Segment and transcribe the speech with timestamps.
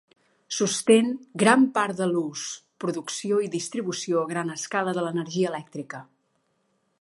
[0.59, 1.05] Sostén
[1.43, 2.45] gran part de l'ús,
[2.85, 6.03] producció i distribució a gran escala de l'energia elèctrica.